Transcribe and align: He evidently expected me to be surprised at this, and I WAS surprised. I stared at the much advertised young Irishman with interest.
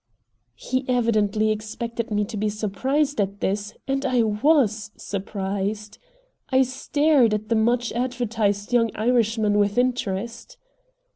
He 0.55 0.83
evidently 0.89 1.51
expected 1.51 2.09
me 2.09 2.25
to 2.25 2.35
be 2.35 2.49
surprised 2.49 3.21
at 3.21 3.39
this, 3.39 3.75
and 3.87 4.03
I 4.03 4.23
WAS 4.23 4.89
surprised. 4.97 5.99
I 6.49 6.63
stared 6.63 7.35
at 7.35 7.49
the 7.49 7.55
much 7.55 7.91
advertised 7.91 8.73
young 8.73 8.89
Irishman 8.95 9.59
with 9.59 9.77
interest. 9.77 10.57